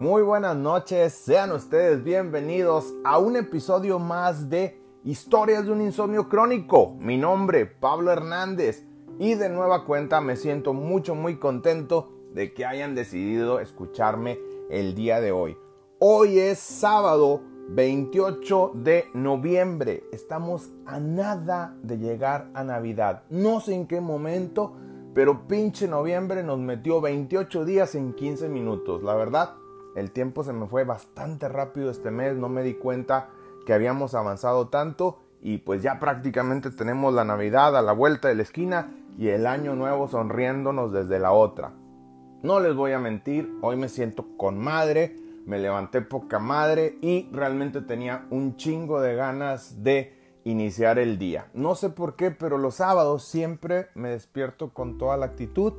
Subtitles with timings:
[0.00, 6.28] Muy buenas noches, sean ustedes bienvenidos a un episodio más de Historias de un insomnio
[6.28, 6.96] crónico.
[6.98, 8.84] Mi nombre, Pablo Hernández,
[9.20, 14.96] y de nueva cuenta me siento mucho, muy contento de que hayan decidido escucharme el
[14.96, 15.56] día de hoy.
[16.00, 20.02] Hoy es sábado 28 de noviembre.
[20.10, 23.22] Estamos a nada de llegar a Navidad.
[23.30, 24.72] No sé en qué momento,
[25.14, 29.04] pero pinche noviembre nos metió 28 días en 15 minutos.
[29.04, 29.54] La verdad,
[29.94, 33.28] el tiempo se me fue bastante rápido este mes, no me di cuenta
[33.66, 38.34] que habíamos avanzado tanto y pues ya prácticamente tenemos la Navidad a la vuelta de
[38.34, 41.72] la esquina y el año nuevo sonriéndonos desde la otra.
[42.42, 45.16] No les voy a mentir, hoy me siento con madre,
[45.46, 51.48] me levanté poca madre y realmente tenía un chingo de ganas de iniciar el día.
[51.54, 55.72] No sé por qué, pero los sábados siempre me despierto con toda la actitud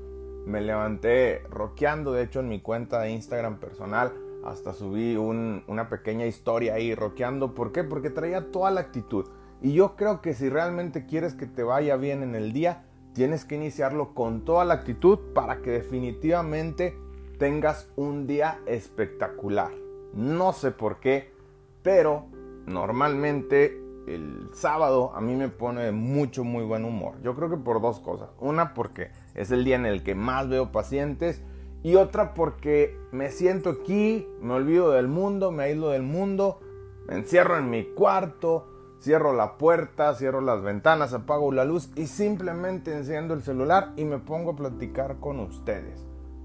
[0.45, 4.13] me levanté rockeando, de hecho en mi cuenta de Instagram personal
[4.45, 7.55] hasta subí una pequeña historia ahí rockeando.
[7.55, 7.83] ¿Por qué?
[7.83, 9.25] Porque traía toda la actitud.
[9.61, 13.43] Y yo creo que si realmente quieres que te vaya bien en el día, tienes
[13.43, 16.95] que iniciarlo con toda la actitud para que definitivamente
[17.39, 19.71] tengas un día espectacular.
[20.13, 21.33] No sé por qué,
[21.81, 22.27] pero
[22.67, 27.15] normalmente el sábado a mí me pone de mucho, muy buen humor.
[27.23, 28.29] Yo creo que por dos cosas.
[28.39, 31.41] Una porque es el día en el que más veo pacientes.
[31.83, 36.59] Y otra porque me siento aquí, me olvido del mundo, me aíslo del mundo,
[37.07, 38.67] me encierro en mi cuarto,
[38.99, 44.05] cierro la puerta, cierro las ventanas, apago la luz y simplemente enciendo el celular y
[44.05, 46.03] me pongo a platicar con ustedes.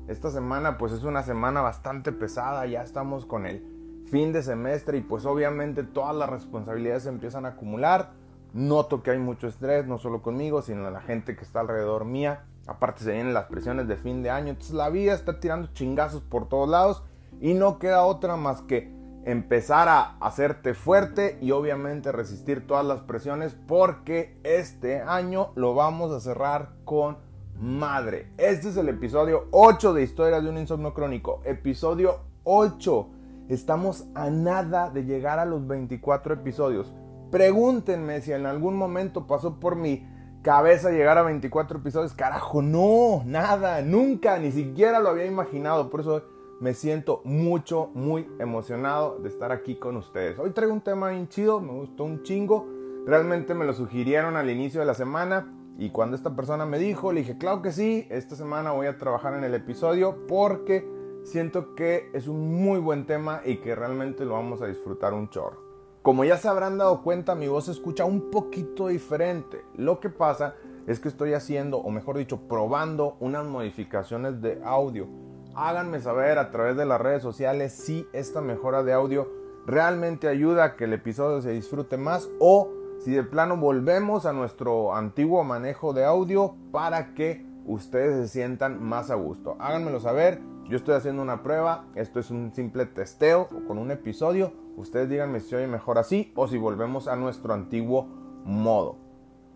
[0.08, 3.64] Esta semana pues es una semana bastante pesada, ya estamos con el
[4.10, 8.12] fin de semestre y pues obviamente todas las responsabilidades se empiezan a acumular.
[8.52, 12.44] Noto que hay mucho estrés, no solo conmigo, sino la gente que está alrededor mía.
[12.70, 14.50] Aparte se vienen las presiones de fin de año.
[14.50, 17.02] Entonces la vida está tirando chingazos por todos lados
[17.40, 23.00] y no queda otra más que empezar a hacerte fuerte y obviamente resistir todas las
[23.00, 27.18] presiones porque este año lo vamos a cerrar con
[27.58, 28.32] madre.
[28.38, 31.42] Este es el episodio 8 de Historias de un Insomnio Crónico.
[31.44, 33.08] Episodio 8
[33.50, 36.94] Estamos a nada de llegar a los 24 episodios.
[37.32, 40.06] Pregúntenme si en algún momento pasó por mi
[40.42, 42.14] cabeza llegar a 24 episodios.
[42.14, 45.90] Carajo, no, nada, nunca, ni siquiera lo había imaginado.
[45.90, 46.22] Por eso
[46.60, 50.38] me siento mucho, muy emocionado de estar aquí con ustedes.
[50.38, 52.66] Hoy traigo un tema bien chido, me gustó un chingo.
[53.06, 55.56] Realmente me lo sugirieron al inicio de la semana.
[55.78, 58.98] Y cuando esta persona me dijo, le dije, claro que sí, esta semana voy a
[58.98, 60.86] trabajar en el episodio porque
[61.22, 65.30] siento que es un muy buen tema y que realmente lo vamos a disfrutar un
[65.30, 65.69] chorro.
[66.02, 69.62] Como ya se habrán dado cuenta, mi voz se escucha un poquito diferente.
[69.76, 70.54] Lo que pasa
[70.86, 75.06] es que estoy haciendo, o mejor dicho, probando unas modificaciones de audio.
[75.54, 79.28] Háganme saber a través de las redes sociales si esta mejora de audio
[79.66, 84.32] realmente ayuda a que el episodio se disfrute más o si de plano volvemos a
[84.32, 89.56] nuestro antiguo manejo de audio para que ustedes se sientan más a gusto.
[89.58, 94.52] Háganmelo saber yo estoy haciendo una prueba, esto es un simple testeo con un episodio.
[94.76, 98.06] Ustedes díganme si oye mejor así o si volvemos a nuestro antiguo
[98.44, 98.94] modo.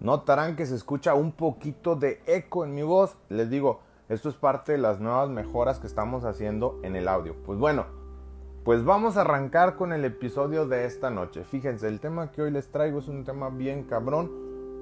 [0.01, 3.17] Notarán que se escucha un poquito de eco en mi voz.
[3.29, 7.37] Les digo, esto es parte de las nuevas mejoras que estamos haciendo en el audio.
[7.47, 7.87] Pues bueno,
[8.65, 11.45] pues vamos a arrancar con el episodio de esta noche.
[11.45, 14.33] Fíjense, el tema que hoy les traigo es un tema bien cabrón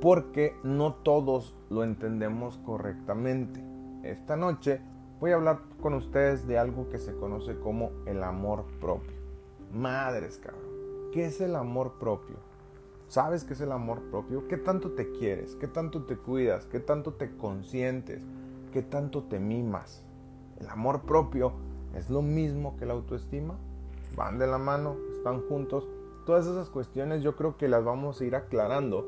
[0.01, 3.63] porque no todos lo entendemos correctamente.
[4.03, 4.81] Esta noche
[5.23, 9.13] voy a hablar con ustedes de algo que se conoce como el amor propio.
[9.73, 11.13] Madres, cabrón.
[11.13, 12.35] ¿Qué es el amor propio?
[13.07, 14.49] ¿Sabes qué es el amor propio?
[14.49, 15.55] ¿Qué tanto te quieres?
[15.55, 16.67] ¿Qué tanto te cuidas?
[16.67, 18.21] ¿Qué tanto te consientes?
[18.73, 20.03] ¿Qué tanto te mimas?
[20.59, 21.53] El amor propio
[21.95, 23.55] es lo mismo que la autoestima.
[24.17, 25.87] Van de la mano, están juntos.
[26.27, 29.07] Todas esas cuestiones yo creo que las vamos a ir aclarando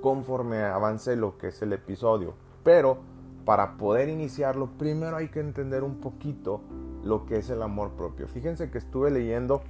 [0.00, 2.34] conforme avance lo que es el episodio.
[2.62, 2.98] Pero
[3.46, 6.62] para poder iniciarlo, primero hay que entender un poquito
[7.04, 8.26] lo que es el amor propio.
[8.26, 9.62] Fíjense que estuve leyendo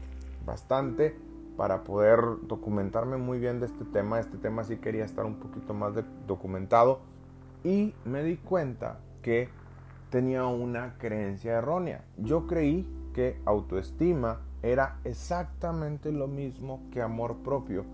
[0.47, 1.15] bastante
[1.59, 4.19] para poder documentarme muy bien de este tema.
[4.19, 5.93] Este tema sí quería estar un poquito más
[6.27, 7.01] documentado
[7.65, 9.51] y me di cuenta que
[10.09, 12.03] tenía una creencia errónea.
[12.17, 17.85] Yo creí que autoestima era exactamente lo mismo que amor propio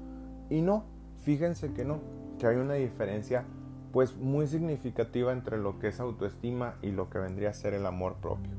[0.49, 0.85] y no,
[1.25, 1.99] fíjense que no,
[2.39, 3.45] que hay una diferencia
[3.93, 7.87] pues muy significativa entre lo que es autoestima y lo que vendría a ser el
[7.87, 8.53] amor propio.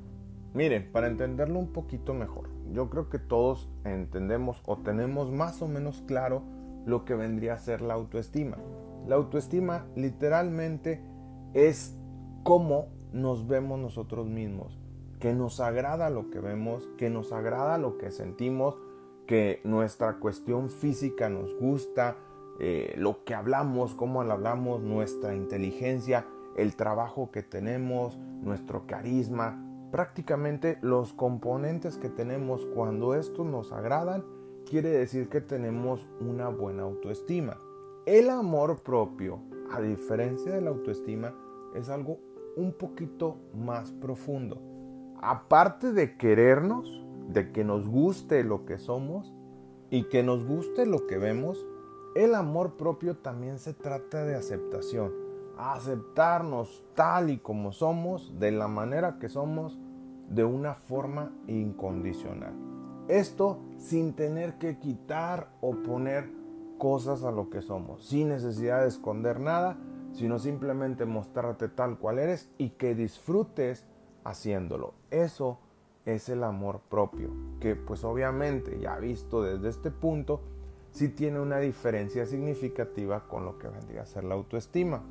[0.54, 5.68] Miren, para entenderlo un poquito mejor, yo creo que todos entendemos o tenemos más o
[5.68, 6.44] menos claro
[6.86, 8.58] lo que vendría a ser la autoestima.
[9.08, 11.02] La autoestima literalmente
[11.54, 11.98] es
[12.44, 14.78] cómo nos vemos nosotros mismos,
[15.20, 18.76] que nos agrada lo que vemos, que nos agrada lo que sentimos,
[19.26, 22.18] que nuestra cuestión física nos gusta,
[22.60, 29.60] eh, lo que hablamos, cómo lo hablamos, nuestra inteligencia, el trabajo que tenemos, nuestro carisma,
[29.92, 34.24] prácticamente los componentes que tenemos cuando estos nos agradan,
[34.70, 37.60] quiere decir que tenemos una buena autoestima.
[38.06, 39.40] El amor propio,
[39.72, 41.34] a diferencia de la autoestima,
[41.76, 42.20] es algo
[42.56, 44.62] un poquito más profundo.
[45.22, 49.34] Aparte de querernos, de que nos guste lo que somos
[49.90, 51.66] y que nos guste lo que vemos,
[52.16, 55.12] el amor propio también se trata de aceptación.
[55.58, 59.80] Aceptarnos tal y como somos, de la manera que somos,
[60.30, 62.54] de una forma incondicional.
[63.08, 66.30] Esto sin tener que quitar o poner
[66.78, 69.78] cosas a lo que somos, sin necesidad de esconder nada,
[70.14, 73.86] sino simplemente mostrarte tal cual eres y que disfrutes
[74.24, 74.94] haciéndolo.
[75.12, 75.60] Eso
[76.06, 80.42] es el amor propio, que pues obviamente ya visto desde este punto,
[80.94, 85.02] sí tiene una diferencia significativa con lo que vendría a ser la autoestima.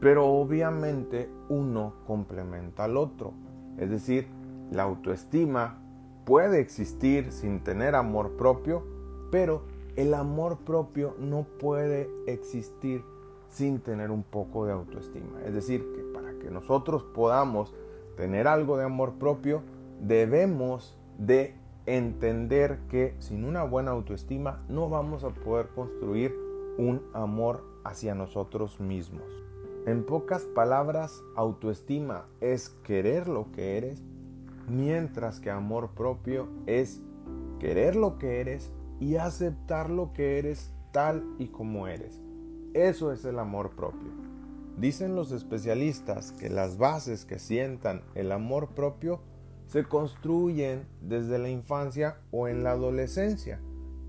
[0.00, 3.32] Pero obviamente uno complementa al otro.
[3.78, 4.28] Es decir,
[4.70, 5.80] la autoestima
[6.24, 8.84] puede existir sin tener amor propio,
[9.30, 9.62] pero
[9.96, 13.04] el amor propio no puede existir
[13.48, 15.42] sin tener un poco de autoestima.
[15.44, 17.74] Es decir, que para que nosotros podamos
[18.16, 19.62] tener algo de amor propio,
[20.00, 21.54] debemos de
[21.86, 26.34] entender que sin una buena autoestima no vamos a poder construir
[26.78, 29.24] un amor hacia nosotros mismos.
[29.86, 34.02] En pocas palabras, autoestima es querer lo que eres,
[34.66, 37.02] mientras que amor propio es
[37.60, 42.20] querer lo que eres y aceptar lo que eres tal y como eres.
[42.72, 44.10] Eso es el amor propio.
[44.78, 49.20] Dicen los especialistas que las bases que sientan el amor propio
[49.66, 53.60] se construyen desde la infancia o en la adolescencia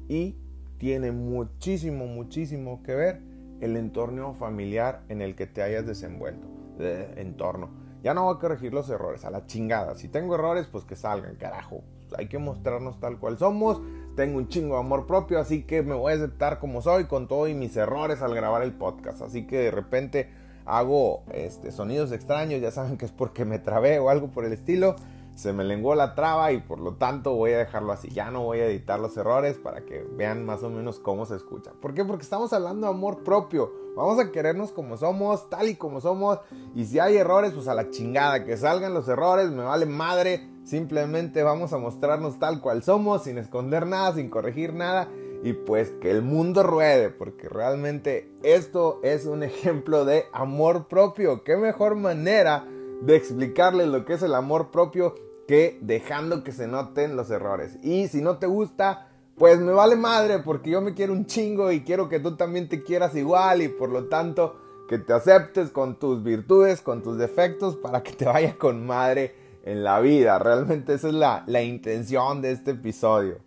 [0.07, 0.35] y
[0.77, 3.21] tiene muchísimo, muchísimo que ver
[3.61, 6.47] el entorno familiar en el que te hayas desenvuelto.
[6.79, 7.69] Eh, entorno.
[8.03, 9.95] Ya no voy a corregir los errores, a la chingada.
[9.95, 11.83] Si tengo errores, pues que salgan, carajo.
[12.17, 13.81] Hay que mostrarnos tal cual somos.
[14.15, 17.27] Tengo un chingo de amor propio, así que me voy a aceptar como soy con
[17.27, 19.21] todo y mis errores al grabar el podcast.
[19.21, 20.29] Así que de repente
[20.65, 24.53] hago este, sonidos extraños, ya saben que es porque me trabé o algo por el
[24.53, 24.95] estilo
[25.35, 28.09] se me lenguó la traba y por lo tanto voy a dejarlo así.
[28.09, 31.35] Ya no voy a editar los errores para que vean más o menos cómo se
[31.35, 31.71] escucha.
[31.81, 32.05] ¿Por qué?
[32.05, 33.71] Porque estamos hablando de amor propio.
[33.97, 36.39] Vamos a querernos como somos, tal y como somos.
[36.73, 38.45] Y si hay errores, pues a la chingada.
[38.45, 40.49] Que salgan los errores, me vale madre.
[40.63, 45.09] Simplemente vamos a mostrarnos tal cual somos, sin esconder nada, sin corregir nada.
[45.43, 51.43] Y pues que el mundo ruede, porque realmente esto es un ejemplo de amor propio.
[51.43, 52.65] ¿Qué mejor manera?
[53.01, 55.15] De explicarles lo que es el amor propio
[55.47, 57.77] que dejando que se noten los errores.
[57.83, 59.07] Y si no te gusta,
[59.37, 62.69] pues me vale madre porque yo me quiero un chingo y quiero que tú también
[62.69, 64.55] te quieras igual y por lo tanto
[64.87, 69.35] que te aceptes con tus virtudes, con tus defectos para que te vaya con madre
[69.63, 70.39] en la vida.
[70.39, 73.39] Realmente esa es la, la intención de este episodio.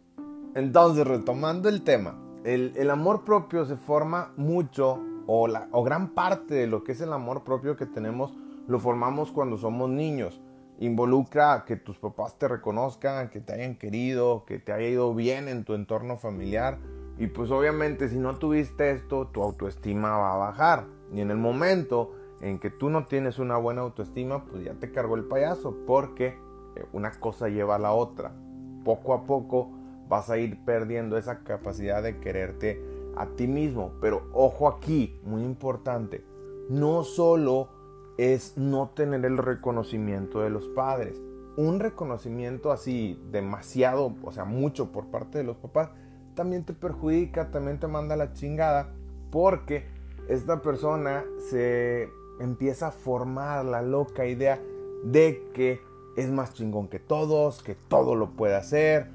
[0.54, 6.14] Entonces, retomando el tema, el, el amor propio se forma mucho o, la, o gran
[6.14, 8.32] parte de lo que es el amor propio que tenemos
[8.68, 10.40] lo formamos cuando somos niños.
[10.78, 15.48] Involucra que tus papás te reconozcan, que te hayan querido, que te haya ido bien
[15.48, 16.78] en tu entorno familiar.
[17.16, 20.86] Y pues obviamente si no tuviste esto, tu autoestima va a bajar.
[21.12, 24.92] Y en el momento en que tú no tienes una buena autoestima, pues ya te
[24.92, 26.38] cargó el payaso, porque
[26.76, 28.32] eh, una cosa lleva a la otra.
[28.84, 29.72] Poco a poco
[30.08, 32.80] vas a ir perdiendo esa capacidad de quererte
[33.16, 33.94] a ti mismo.
[34.00, 36.22] Pero ojo aquí, muy importante,
[36.68, 37.77] no solo
[38.18, 41.18] es no tener el reconocimiento de los padres.
[41.56, 45.90] Un reconocimiento así demasiado, o sea, mucho por parte de los papás,
[46.34, 48.92] también te perjudica, también te manda la chingada,
[49.30, 49.86] porque
[50.28, 52.10] esta persona se
[52.40, 54.60] empieza a formar la loca idea
[55.04, 55.80] de que
[56.16, 59.08] es más chingón que todos, que todo lo puede hacer.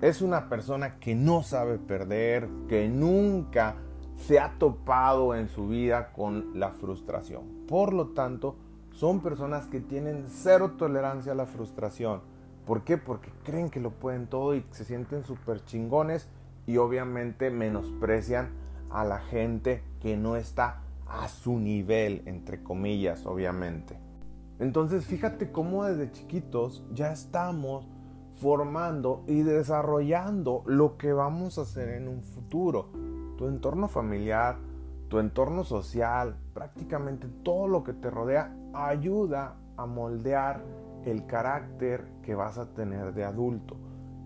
[0.00, 3.76] Es una persona que no sabe perder, que nunca
[4.16, 7.44] se ha topado en su vida con la frustración.
[7.68, 8.56] Por lo tanto,
[8.92, 12.22] son personas que tienen cero tolerancia a la frustración.
[12.64, 12.96] ¿Por qué?
[12.96, 16.28] Porque creen que lo pueden todo y se sienten súper chingones
[16.66, 18.50] y obviamente menosprecian
[18.90, 23.98] a la gente que no está a su nivel, entre comillas, obviamente.
[24.58, 27.86] Entonces fíjate cómo desde chiquitos ya estamos
[28.40, 32.90] formando y desarrollando lo que vamos a hacer en un futuro
[33.36, 34.56] tu entorno familiar,
[35.08, 40.62] tu entorno social, prácticamente todo lo que te rodea ayuda a moldear
[41.04, 43.76] el carácter que vas a tener de adulto.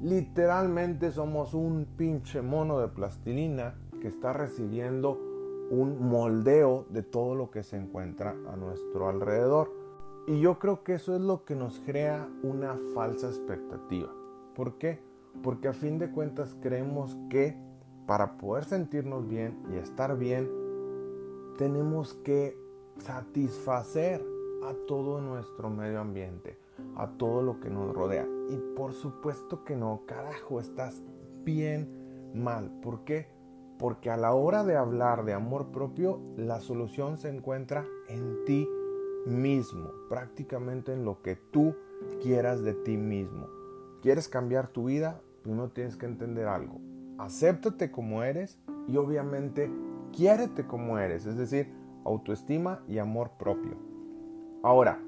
[0.01, 5.19] Literalmente somos un pinche mono de plastilina que está recibiendo
[5.71, 9.71] un moldeo de todo lo que se encuentra a nuestro alrededor.
[10.27, 14.09] Y yo creo que eso es lo que nos crea una falsa expectativa.
[14.55, 15.01] ¿Por qué?
[15.43, 17.57] Porque a fin de cuentas creemos que
[18.07, 20.51] para poder sentirnos bien y estar bien,
[21.57, 22.57] tenemos que
[22.99, 24.25] satisfacer
[24.65, 26.59] a todo nuestro medio ambiente,
[26.97, 28.27] a todo lo que nos rodea.
[28.49, 31.03] Y por supuesto que no, carajo, estás
[31.45, 32.71] bien mal.
[32.83, 33.29] ¿Por qué?
[33.79, 38.69] Porque a la hora de hablar de amor propio, la solución se encuentra en ti
[39.27, 41.75] mismo, prácticamente en lo que tú
[42.23, 43.49] quieras de ti mismo.
[44.03, 45.21] ¿Quieres cambiar tu vida?
[45.43, 46.81] Primero tienes que entender algo.
[47.21, 48.59] Acéptate como eres
[48.89, 49.71] y obviamente
[50.11, 51.71] quiérete como eres, es decir,
[52.07, 53.77] autoestima y amor propio.
[54.63, 54.99] Ahora,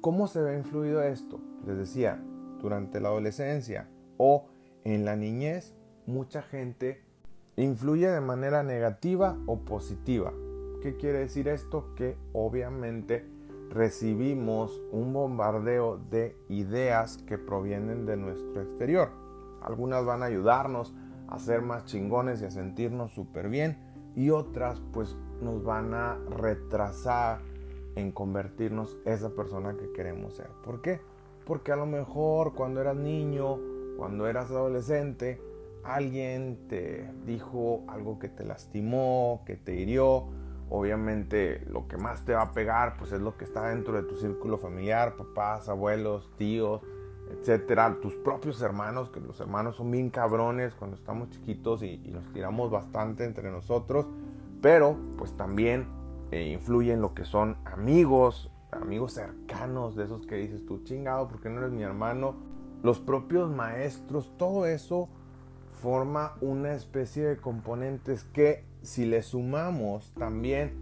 [0.00, 1.40] ¿cómo se ve influido esto?
[1.64, 2.20] Les decía,
[2.60, 4.46] durante la adolescencia o
[4.82, 7.04] en la niñez, mucha gente
[7.54, 10.32] influye de manera negativa o positiva.
[10.82, 11.94] ¿Qué quiere decir esto?
[11.94, 13.24] Que obviamente
[13.70, 19.10] recibimos un bombardeo de ideas que provienen de nuestro exterior.
[19.62, 20.92] Algunas van a ayudarnos
[21.28, 23.78] a ser más chingones y a sentirnos súper bien
[24.16, 27.40] y otras pues nos van a retrasar
[27.96, 30.48] en convertirnos esa persona que queremos ser.
[30.64, 31.00] ¿Por qué?
[31.46, 33.58] Porque a lo mejor cuando eras niño,
[33.96, 35.40] cuando eras adolescente,
[35.84, 40.24] alguien te dijo algo que te lastimó, que te hirió.
[40.70, 44.08] Obviamente lo que más te va a pegar pues es lo que está dentro de
[44.08, 46.80] tu círculo familiar, papás, abuelos, tíos,
[47.30, 52.24] etcétera, tus propios hermanos, que los hermanos son bien cabrones cuando estamos chiquitos y, nos
[52.32, 54.06] tiramos bastante entre nosotros,
[54.60, 55.86] pero pues también
[56.30, 61.28] eh, influye en lo que son amigos, amigos cercanos, de esos que dices tú, chingado,
[61.28, 62.34] porque no eres mi hermano?
[62.82, 65.08] Los propios maestros, todo eso
[65.80, 70.72] forma una especie de componentes que si le sumamos también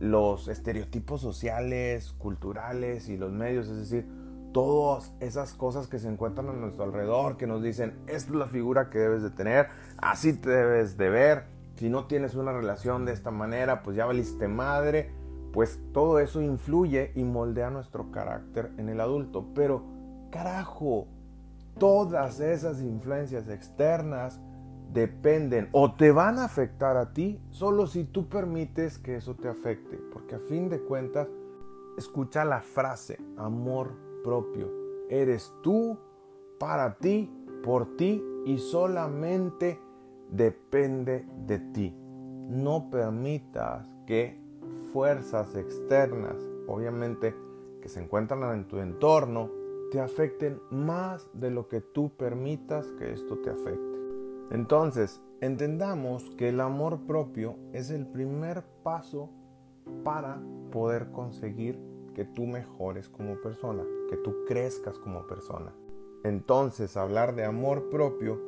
[0.00, 4.06] los estereotipos sociales, culturales y los medios, es decir,
[4.52, 8.46] todas esas cosas que se encuentran a nuestro alrededor, que nos dicen, esta es la
[8.46, 11.44] figura que debes de tener, así te debes de ver,
[11.76, 15.12] si no tienes una relación de esta manera, pues ya valiste madre,
[15.52, 19.46] pues todo eso influye y moldea nuestro carácter en el adulto.
[19.54, 19.84] Pero,
[20.30, 21.06] carajo,
[21.78, 24.40] todas esas influencias externas
[24.92, 29.48] dependen o te van a afectar a ti solo si tú permites que eso te
[29.48, 30.00] afecte.
[30.12, 31.28] Porque a fin de cuentas,
[31.96, 34.07] escucha la frase, amor
[35.08, 35.98] Eres tú,
[36.58, 37.30] para ti,
[37.62, 39.80] por ti y solamente
[40.30, 41.94] depende de ti.
[42.48, 44.40] No permitas que
[44.92, 47.34] fuerzas externas, obviamente
[47.80, 49.50] que se encuentran en tu entorno,
[49.90, 53.98] te afecten más de lo que tú permitas que esto te afecte.
[54.50, 59.30] Entonces, entendamos que el amor propio es el primer paso
[60.04, 61.78] para poder conseguir
[62.14, 65.72] que tú mejores como persona, que tú crezcas como persona.
[66.24, 68.40] Entonces, hablar de amor propio,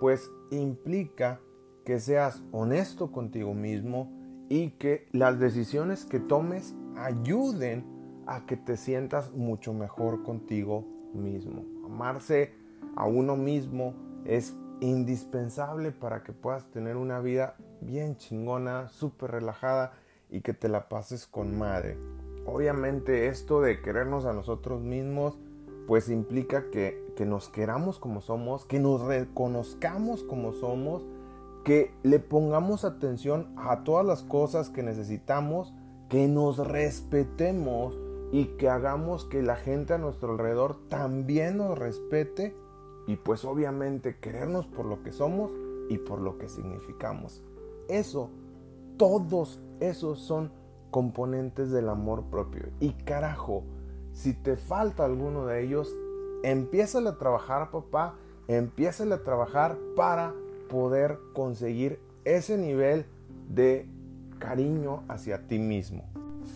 [0.00, 1.40] pues implica
[1.84, 4.12] que seas honesto contigo mismo
[4.48, 7.84] y que las decisiones que tomes ayuden
[8.26, 11.64] a que te sientas mucho mejor contigo mismo.
[11.84, 12.54] Amarse
[12.96, 13.94] a uno mismo
[14.24, 19.92] es indispensable para que puedas tener una vida bien chingona, súper relajada
[20.30, 21.96] y que te la pases con madre.
[22.46, 25.38] Obviamente esto de querernos a nosotros mismos
[25.86, 31.04] pues implica que, que nos queramos como somos, que nos reconozcamos como somos,
[31.64, 35.74] que le pongamos atención a todas las cosas que necesitamos,
[36.08, 37.98] que nos respetemos
[38.32, 42.56] y que hagamos que la gente a nuestro alrededor también nos respete
[43.06, 45.52] y pues obviamente querernos por lo que somos
[45.88, 47.42] y por lo que significamos.
[47.88, 48.30] Eso,
[48.96, 50.50] todos esos son
[50.94, 52.68] componentes del amor propio.
[52.78, 53.64] Y carajo,
[54.12, 55.92] si te falta alguno de ellos,
[56.44, 58.14] empieza a trabajar, papá,
[58.46, 60.32] empieza a trabajar para
[60.70, 63.06] poder conseguir ese nivel
[63.48, 63.88] de
[64.38, 66.04] cariño hacia ti mismo.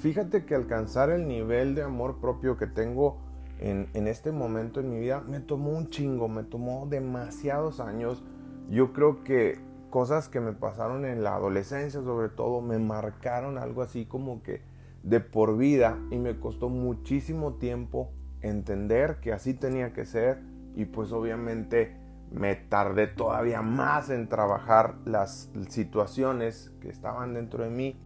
[0.03, 3.19] Fíjate que alcanzar el nivel de amor propio que tengo
[3.59, 8.23] en, este momento en mi vida me tomó un chingo, me tomó demasiados años.
[8.71, 9.59] Yo creo que
[9.91, 14.63] cosas que me pasaron en la adolescencia sobre todo me marcaron algo así como que
[15.03, 18.11] de por vida y me costó muchísimo tiempo
[18.43, 20.41] entender que así tenía que ser
[20.75, 21.97] y pues obviamente
[22.31, 28.01] me tardé todavía más en trabajar las situaciones que estaban dentro de mí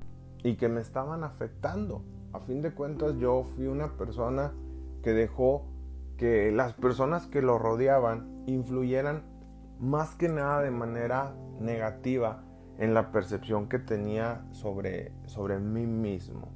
[0.45, 2.05] y que me estaban afectando.
[2.33, 4.53] A fin de cuentas yo fui una persona
[5.03, 5.67] que dejó
[6.17, 9.25] que las personas que lo rodeaban influyeran
[9.81, 12.45] más que nada de manera negativa
[12.79, 16.49] en la percepción que tenía sobre, sobre mí mismo.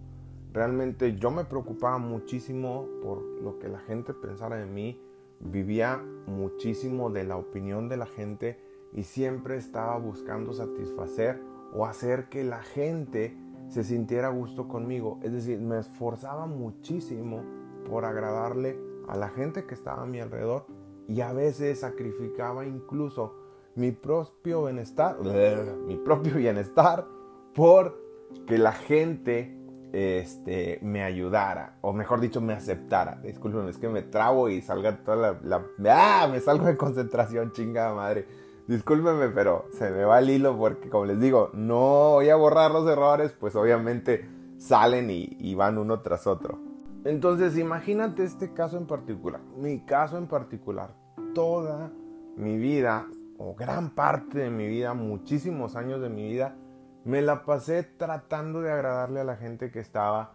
[0.52, 5.00] Realmente yo me preocupaba muchísimo por lo que la gente pensara de mí,
[5.40, 8.58] vivía muchísimo de la opinión de la gente
[8.92, 11.42] y siempre estaba buscando satisfacer
[11.74, 13.36] o hacer que la gente
[13.68, 15.20] se sintiera a gusto conmigo.
[15.22, 17.42] Es decir, me esforzaba muchísimo
[17.88, 20.66] por agradarle a la gente que estaba a mi alrededor
[21.08, 23.34] y a veces sacrificaba incluso
[23.76, 25.18] mi propio bienestar,
[25.86, 27.06] mi propio bienestar
[27.54, 28.04] por
[28.46, 29.56] que la gente
[29.92, 33.20] este, me ayudara, o mejor dicho, me aceptara.
[33.22, 36.28] Disculpen, es que me trabo y salga toda la, ¡Ah!
[36.30, 38.26] Me salgo de concentración, chingada madre.
[38.66, 42.72] Discúlpenme, pero se me va el hilo porque, como les digo, no voy a borrar
[42.72, 44.28] los errores, pues obviamente
[44.58, 46.58] salen y van uno tras otro.
[47.06, 50.90] Entonces, imagínate este caso en particular, mi caso en particular.
[51.34, 51.92] Toda
[52.36, 53.06] mi vida,
[53.38, 56.56] o gran parte de mi vida, muchísimos años de mi vida,
[57.04, 60.32] me la pasé tratando de agradarle a la gente que estaba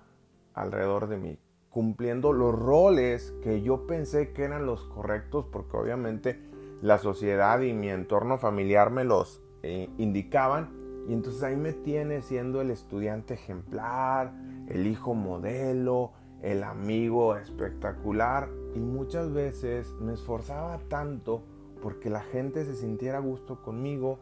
[0.54, 1.40] alrededor de mí,
[1.70, 6.40] cumpliendo los roles que yo pensé que eran los correctos, porque obviamente
[6.82, 10.70] la sociedad y mi entorno familiar me los eh, indicaban.
[11.08, 14.34] Y entonces ahí me tiene siendo el estudiante ejemplar,
[14.68, 18.50] el hijo modelo, el amigo espectacular.
[18.76, 21.44] Y muchas veces me esforzaba tanto
[21.82, 24.20] porque la gente se sintiera a gusto conmigo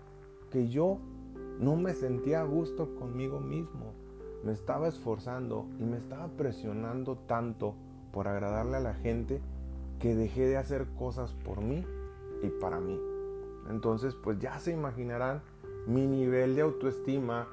[0.51, 0.99] que yo
[1.59, 3.93] no me sentía a gusto conmigo mismo.
[4.43, 7.75] Me estaba esforzando y me estaba presionando tanto
[8.11, 9.41] por agradarle a la gente
[9.99, 11.85] que dejé de hacer cosas por mí
[12.41, 12.99] y para mí.
[13.69, 15.41] Entonces, pues ya se imaginarán
[15.85, 17.47] mi nivel de autoestima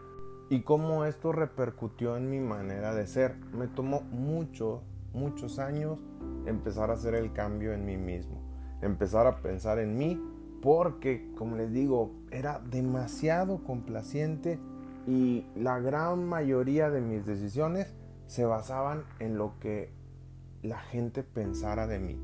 [0.48, 3.36] y cómo esto repercutió en mi manera de ser.
[3.52, 4.80] Me tomó muchos,
[5.12, 5.98] muchos años
[6.46, 8.40] empezar a hacer el cambio en mí mismo,
[8.86, 10.20] empezar a pensar en mí
[10.62, 14.58] porque, como les digo, era demasiado complaciente
[15.06, 17.94] y la gran mayoría de mis decisiones
[18.26, 19.92] se basaban en lo que
[20.62, 22.20] la gente pensara de mí.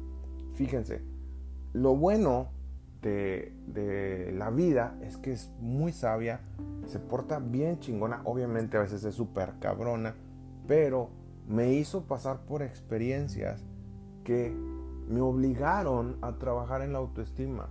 [0.55, 1.03] Fíjense,
[1.73, 2.49] lo bueno
[3.01, 6.41] de, de, la vida es que es muy sabia,
[6.87, 10.15] se porta bien chingona, obviamente a veces es súper cabrona,
[10.67, 11.11] pero
[11.49, 13.65] me hizo pasar por experiencias
[14.25, 14.55] que
[15.13, 17.69] me obligaron a trabajar en la autoestima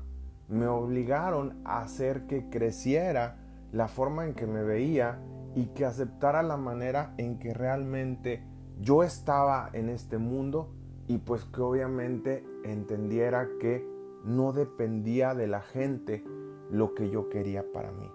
[0.51, 3.37] me obligaron a hacer que creciera
[3.71, 5.17] la forma en que me veía
[5.55, 8.43] y que aceptara la manera en que realmente
[8.77, 10.73] yo estaba en este mundo
[11.07, 13.87] y pues que obviamente entendiera que
[14.25, 16.23] no dependía de la gente
[16.69, 18.11] lo que yo quería para mí.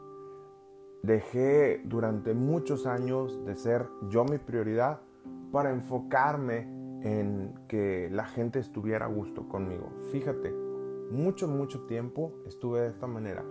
[1.02, 5.00] Dejé durante muchos años de ser yo mi prioridad
[5.52, 6.68] para enfocarme
[7.02, 9.92] en que la gente estuviera a gusto conmigo.
[10.10, 10.52] Fíjate,
[11.10, 13.44] mucho, mucho tiempo estuve de esta manera.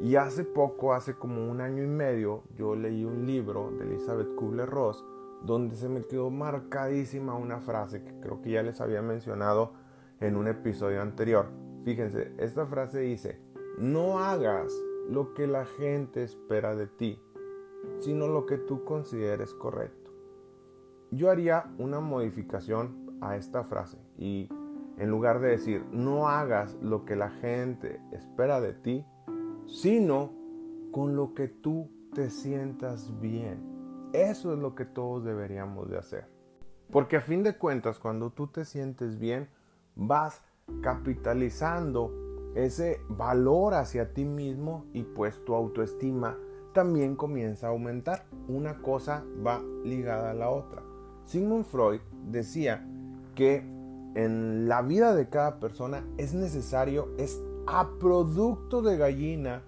[0.00, 4.34] Y hace poco, hace como un año y medio, yo leí un libro de Elizabeth
[4.36, 5.04] Kubler-Ross
[5.42, 9.72] donde se me quedó marcadísima una frase que creo que ya les había mencionado
[10.20, 11.46] en un episodio anterior.
[11.84, 13.40] Fíjense, esta frase dice,
[13.78, 14.72] no hagas
[15.08, 17.20] lo que la gente espera de ti,
[17.98, 19.97] sino lo que tú consideres correcto.
[21.10, 24.48] Yo haría una modificación a esta frase y
[24.98, 29.06] en lugar de decir, no hagas lo que la gente espera de ti,
[29.66, 30.32] sino
[30.92, 34.10] con lo que tú te sientas bien.
[34.12, 36.26] Eso es lo que todos deberíamos de hacer.
[36.90, 39.48] Porque a fin de cuentas, cuando tú te sientes bien,
[39.94, 40.42] vas
[40.82, 42.12] capitalizando
[42.54, 46.36] ese valor hacia ti mismo y pues tu autoestima
[46.72, 48.24] también comienza a aumentar.
[48.48, 50.87] Una cosa va ligada a la otra.
[51.28, 52.82] Sigmund Freud decía
[53.34, 53.58] que
[54.14, 59.60] en la vida de cada persona es necesario, es a producto de gallina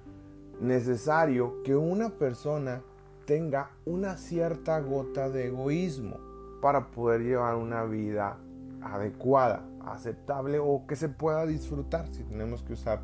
[0.59, 2.81] necesario que una persona
[3.27, 6.17] tenga una cierta gota de egoísmo
[6.63, 8.39] para poder llevar una vida
[8.81, 13.03] adecuada, aceptable o que se pueda disfrutar, si tenemos que usar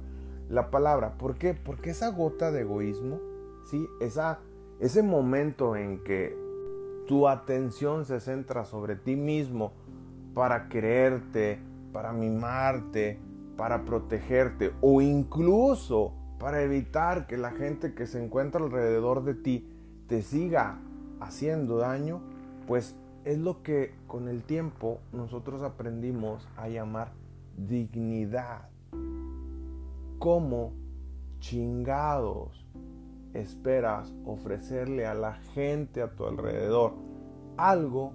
[0.48, 1.18] la palabra.
[1.18, 1.52] ¿Por qué?
[1.52, 3.20] Porque esa gota de egoísmo,
[3.70, 3.86] ¿sí?
[4.00, 4.38] esa,
[4.80, 6.45] ese momento en que
[7.06, 9.72] tu atención se centra sobre ti mismo,
[10.34, 11.58] para quererte,
[11.92, 13.18] para mimarte,
[13.56, 19.66] para protegerte o incluso para evitar que la gente que se encuentra alrededor de ti
[20.06, 20.78] te siga
[21.20, 22.20] haciendo daño,
[22.66, 27.12] pues es lo que con el tiempo nosotros aprendimos a llamar
[27.56, 28.68] dignidad.
[30.18, 30.72] ¿Cómo
[31.40, 32.65] chingados
[33.40, 36.94] esperas ofrecerle a la gente a tu alrededor
[37.56, 38.12] algo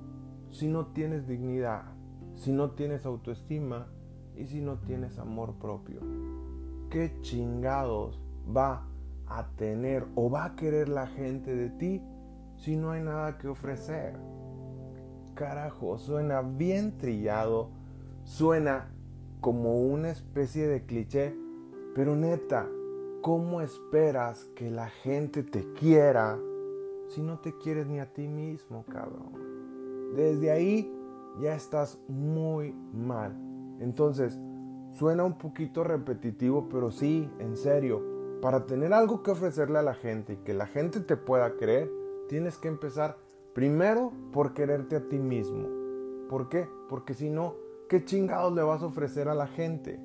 [0.51, 1.83] si no tienes dignidad?
[2.35, 3.87] si no tienes autoestima,
[4.35, 5.99] y si no tienes amor propio?
[6.89, 8.19] ¿Qué chingados
[8.55, 8.87] va
[9.27, 12.01] a tener o va a querer la gente de ti
[12.57, 14.15] si no hay nada que ofrecer?
[15.35, 17.69] Carajo, suena bien trillado,
[18.23, 18.89] suena
[19.39, 21.35] como una especie de cliché,
[21.95, 22.67] pero neta,
[23.21, 26.39] ¿cómo esperas que la gente te quiera
[27.07, 30.13] si no te quieres ni a ti mismo, cabrón?
[30.15, 30.91] Desde ahí
[31.39, 33.37] ya estás muy mal.
[33.79, 34.39] Entonces,
[34.91, 38.01] suena un poquito repetitivo, pero sí, en serio,
[38.41, 41.91] para tener algo que ofrecerle a la gente y que la gente te pueda creer,
[42.27, 43.17] tienes que empezar
[43.53, 45.67] primero por quererte a ti mismo.
[46.27, 46.67] ¿Por qué?
[46.89, 47.55] Porque si no,
[47.87, 49.99] ¿qué chingados le vas a ofrecer a la gente?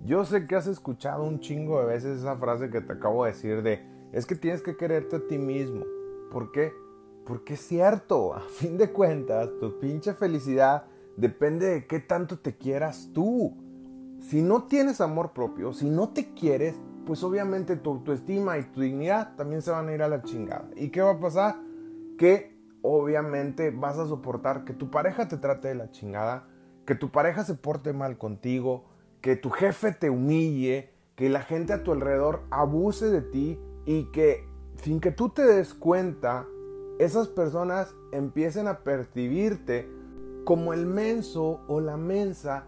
[0.00, 3.32] Yo sé que has escuchado un chingo de veces esa frase que te acabo de
[3.32, 5.84] decir de, es que tienes que quererte a ti mismo.
[6.30, 6.72] ¿Por qué?
[7.24, 10.84] Porque es cierto, a fin de cuentas, tu pinche felicidad
[11.16, 13.56] depende de qué tanto te quieras tú.
[14.20, 18.80] Si no tienes amor propio, si no te quieres, pues obviamente tu autoestima y tu
[18.80, 20.68] dignidad también se van a ir a la chingada.
[20.74, 21.56] ¿Y qué va a pasar?
[22.18, 26.48] Que obviamente vas a soportar que tu pareja te trate de la chingada,
[26.84, 28.84] que tu pareja se porte mal contigo,
[29.26, 34.04] que tu jefe te humille, que la gente a tu alrededor abuse de ti y
[34.12, 36.46] que sin que tú te des cuenta,
[37.00, 39.90] esas personas empiecen a percibirte
[40.44, 42.66] como el menso o la mensa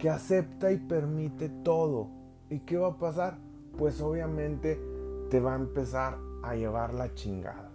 [0.00, 2.08] que acepta y permite todo.
[2.48, 3.38] ¿Y qué va a pasar?
[3.78, 4.82] Pues obviamente
[5.30, 7.70] te va a empezar a llevar la chingada.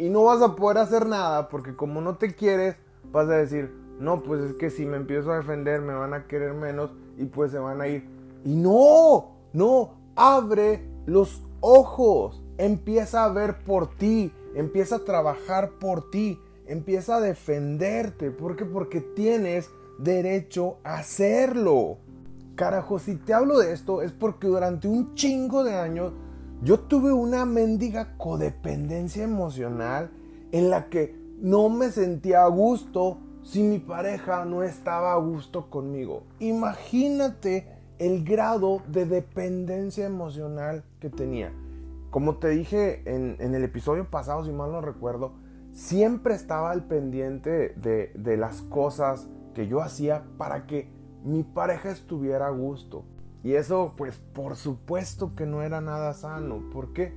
[0.00, 2.74] Y no vas a poder hacer nada porque como no te quieres,
[3.12, 6.26] vas a decir, no, pues es que si me empiezo a defender me van a
[6.26, 8.08] querer menos y pues se van a ir.
[8.44, 16.10] Y no, no, abre los ojos, empieza a ver por ti, empieza a trabajar por
[16.10, 18.30] ti, empieza a defenderte.
[18.30, 18.64] ¿Por qué?
[18.64, 21.98] Porque tienes derecho a hacerlo.
[22.54, 26.12] Carajo, si te hablo de esto es porque durante un chingo de años
[26.62, 30.10] yo tuve una mendiga codependencia emocional
[30.50, 35.70] en la que no me sentía a gusto si mi pareja no estaba a gusto
[35.70, 36.24] conmigo.
[36.38, 37.66] Imagínate
[37.98, 41.50] el grado de dependencia emocional que tenía.
[42.10, 45.32] Como te dije en, el episodio pasado, si mal no recuerdo,
[45.72, 50.90] siempre estaba al pendiente de, de las cosas que yo hacía para que
[51.24, 53.04] mi pareja estuviera a gusto.
[53.42, 56.68] Y eso, pues, por supuesto que no era nada sano.
[56.70, 57.14] ¿Por qué?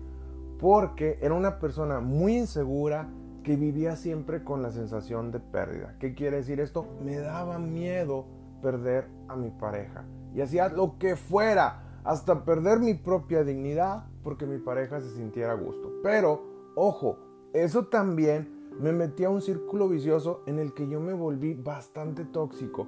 [0.61, 3.09] Porque era una persona muy insegura
[3.43, 5.95] que vivía siempre con la sensación de pérdida.
[5.99, 6.85] ¿Qué quiere decir esto?
[7.03, 8.25] Me daba miedo
[8.61, 10.05] perder a mi pareja.
[10.33, 15.53] Y hacía lo que fuera, hasta perder mi propia dignidad, porque mi pareja se sintiera
[15.53, 15.91] a gusto.
[16.03, 16.43] Pero,
[16.75, 17.17] ojo,
[17.53, 22.25] eso también me metía a un círculo vicioso en el que yo me volví bastante
[22.25, 22.87] tóxico,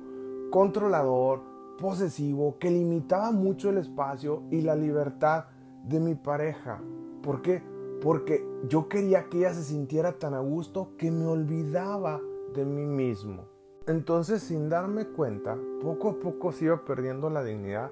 [0.51, 1.41] controlador,
[1.79, 5.45] posesivo, que limitaba mucho el espacio y la libertad
[5.83, 6.81] de mi pareja.
[7.21, 7.72] ¿Por qué?
[8.03, 12.19] Porque yo quería que ella se sintiera tan a gusto que me olvidaba
[12.53, 13.45] de mí mismo.
[13.87, 17.91] Entonces, sin darme cuenta, poco a poco se iba perdiendo la dignidad,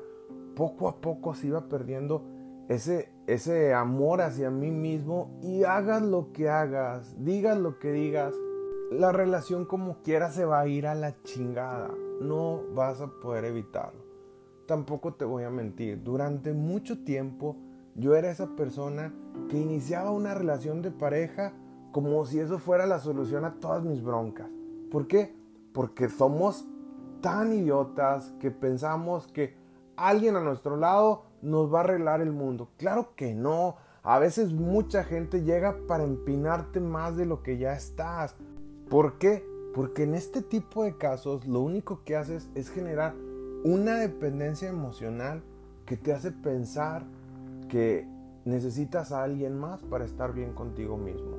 [0.54, 2.26] poco a poco se iba perdiendo
[2.68, 8.36] ese, ese amor hacia mí mismo y hagas lo que hagas, digas lo que digas,
[8.92, 11.90] la relación como quiera se va a ir a la chingada.
[12.20, 14.02] No vas a poder evitarlo.
[14.66, 16.04] Tampoco te voy a mentir.
[16.04, 17.56] Durante mucho tiempo
[17.96, 19.14] yo era esa persona
[19.50, 21.54] que iniciaba una relación de pareja
[21.92, 24.50] como si eso fuera la solución a todas mis broncas.
[24.90, 25.36] ¿Por qué?
[25.74, 26.66] Porque somos
[27.22, 29.56] tan idiotas que pensamos que
[29.96, 32.70] alguien a nuestro lado nos va a arreglar el mundo.
[32.78, 33.76] Claro que no.
[34.04, 38.36] A veces mucha gente llega para empinarte más de lo que ya estás.
[38.90, 39.46] ¿Por qué?
[39.76, 43.14] Porque en este tipo de casos lo único que haces es generar
[43.64, 45.44] una dependencia emocional
[45.86, 47.06] que te hace pensar
[47.72, 48.08] que
[48.46, 51.38] necesitas a alguien más para estar bien contigo mismo.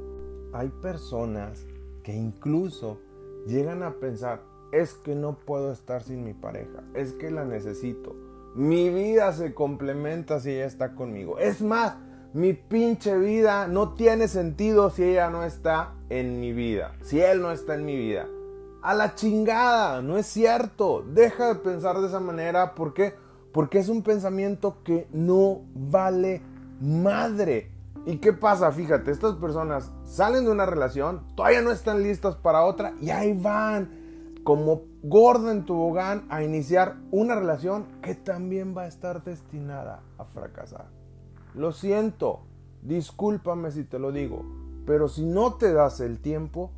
[0.52, 1.64] Hay personas
[2.02, 2.98] que incluso
[3.46, 4.42] llegan a pensar,
[4.72, 8.16] es que no puedo estar sin mi pareja, es que la necesito
[8.54, 11.38] mi vida se complementa si ella está conmigo.
[11.38, 11.96] Es más,
[12.34, 16.94] mi pinche vida no tiene sentido si ella no está en mi vida.
[17.00, 18.26] Si él no está en mi vida.
[18.82, 21.02] A la chingada, no es cierto.
[21.02, 22.74] Deja de pensar de esa manera.
[22.74, 23.14] ¿Por qué?
[23.52, 26.42] Porque es un pensamiento que no vale
[26.80, 27.70] madre.
[28.06, 28.72] ¿Y qué pasa?
[28.72, 33.32] Fíjate, estas personas salen de una relación, todavía no están listas para otra y ahí
[33.32, 34.02] van
[34.42, 40.24] como gordo en tobogán a iniciar una relación que también va a estar destinada a
[40.24, 40.86] fracasar.
[41.54, 42.40] Lo siento,
[42.82, 44.44] discúlpame si te lo digo,
[44.84, 46.72] pero si no te das el tiempo,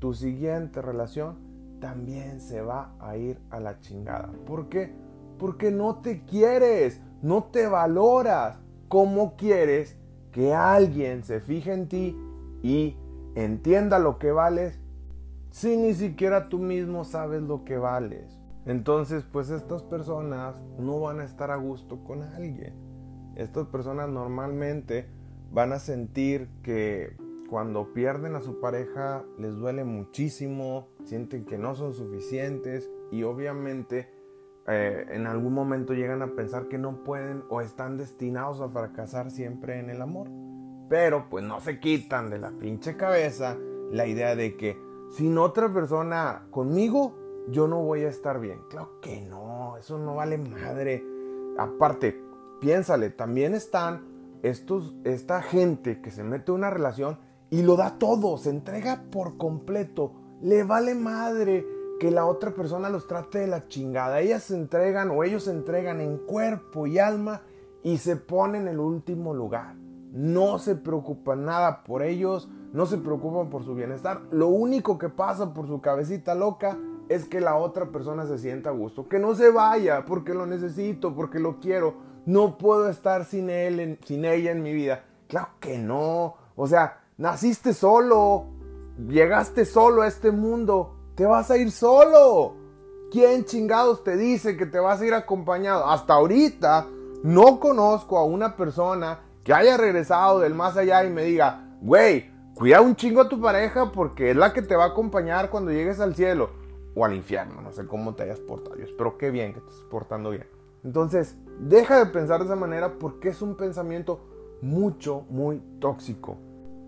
[0.00, 1.36] tu siguiente relación
[1.80, 4.30] también se va a ir a la chingada.
[4.46, 4.92] ¿Por qué?
[5.38, 8.58] Porque no te quieres, no te valoras.
[8.88, 9.96] ¿Cómo quieres
[10.32, 12.16] que alguien se fije en ti
[12.62, 12.96] y
[13.34, 14.80] entienda lo que vales
[15.50, 18.38] si ni siquiera tú mismo sabes lo que vales?
[18.66, 22.74] Entonces, pues estas personas no van a estar a gusto con alguien.
[23.36, 25.06] Estas personas normalmente
[25.52, 27.16] van a sentir que
[27.48, 34.10] cuando pierden a su pareja les duele muchísimo, sienten que no son suficientes y obviamente
[34.70, 39.30] eh, en algún momento llegan a pensar que no pueden o están destinados a fracasar
[39.30, 40.28] siempre en el amor.
[40.90, 43.56] Pero pues no se quitan de la pinche cabeza
[43.90, 44.78] la idea de que
[45.10, 47.14] sin otra persona conmigo
[47.48, 48.60] yo no voy a estar bien.
[48.68, 51.02] Claro que no, eso no vale madre.
[51.58, 52.20] Aparte,
[52.60, 54.06] piénsale, también están
[54.42, 57.18] estos, esta gente que se mete en una relación
[57.50, 61.66] y lo da todo, se entrega por completo, le vale madre
[61.98, 64.20] que la otra persona los trate de la chingada.
[64.20, 67.42] Ellas se entregan o ellos se entregan en cuerpo y alma
[67.82, 69.74] y se ponen en el último lugar.
[70.12, 74.22] No se preocupan nada por ellos, no se preocupan por su bienestar.
[74.30, 78.70] Lo único que pasa por su cabecita loca es que la otra persona se sienta
[78.70, 79.08] a gusto.
[79.08, 81.94] Que no se vaya porque lo necesito, porque lo quiero.
[82.26, 85.04] No puedo estar sin él, sin ella en mi vida.
[85.28, 86.34] Claro que no.
[86.56, 88.46] O sea, naciste solo.
[89.08, 92.54] Llegaste solo a este mundo te vas a ir solo.
[93.10, 95.84] ¿Quién chingados te dice que te vas a ir acompañado?
[95.84, 96.86] Hasta ahorita
[97.24, 102.30] no conozco a una persona que haya regresado del más allá y me diga, güey,
[102.54, 105.72] cuida un chingo a tu pareja porque es la que te va a acompañar cuando
[105.72, 106.50] llegues al cielo
[106.94, 107.62] o al infierno.
[107.62, 108.76] No sé cómo te hayas portado.
[108.76, 110.46] Yo espero que bien, que te estés portando bien.
[110.84, 114.20] Entonces, deja de pensar de esa manera porque es un pensamiento
[114.62, 116.36] mucho, muy tóxico.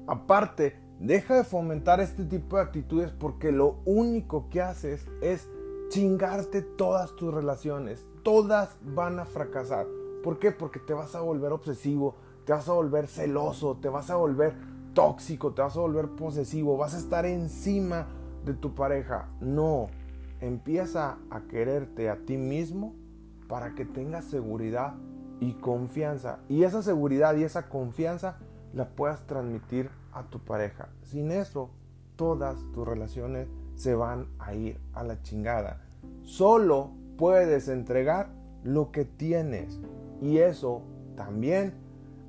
[0.07, 5.49] Aparte, Deja de fomentar este tipo de actitudes porque lo único que haces es
[5.89, 8.07] chingarte todas tus relaciones.
[8.23, 9.87] Todas van a fracasar.
[10.23, 10.53] ¿Por qué?
[10.53, 14.53] Porque te vas a volver obsesivo, te vas a volver celoso, te vas a volver
[14.93, 18.07] tóxico, te vas a volver posesivo, vas a estar encima
[18.45, 19.27] de tu pareja.
[19.41, 19.87] No,
[20.43, 22.95] empieza a quererte a ti mismo
[23.49, 24.97] para que tengas seguridad
[25.41, 26.41] y confianza.
[26.51, 28.37] Y esa seguridad y esa confianza
[28.75, 29.89] la puedas transmitir
[30.21, 30.89] a tu pareja.
[31.03, 31.71] Sin eso,
[32.17, 35.81] todas tus relaciones se van a ir a la chingada.
[36.23, 38.31] Solo puedes entregar
[38.63, 39.81] lo que tienes.
[40.21, 40.83] Y eso
[41.17, 41.75] también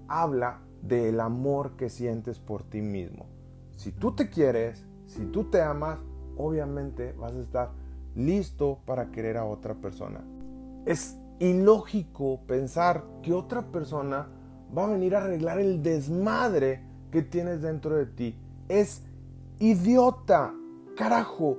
[0.07, 3.25] habla del amor que sientes por ti mismo.
[3.71, 5.99] Si tú te quieres, si tú te amas,
[6.37, 7.71] obviamente vas a estar
[8.15, 10.21] listo para querer a otra persona.
[10.85, 14.27] Es ilógico pensar que otra persona
[14.75, 18.35] va a venir a arreglar el desmadre que tienes dentro de ti.
[18.69, 19.03] Es
[19.59, 20.53] idiota.
[20.95, 21.57] Carajo.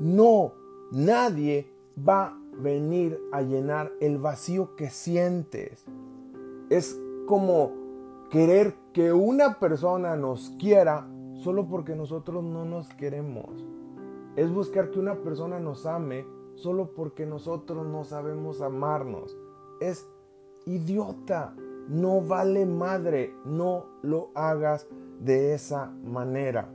[0.00, 0.52] No.
[0.90, 5.84] Nadie va a venir a llenar el vacío que sientes.
[6.70, 7.72] Es como
[8.30, 11.06] querer que una persona nos quiera
[11.42, 13.64] solo porque nosotros no nos queremos.
[14.36, 19.36] Es buscar que una persona nos ame solo porque nosotros no sabemos amarnos.
[19.80, 20.06] Es
[20.66, 21.54] idiota
[21.88, 24.86] no vale madre, no lo hagas
[25.20, 26.68] de esa manera.